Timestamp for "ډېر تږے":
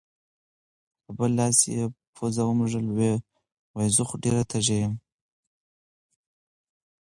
4.23-4.77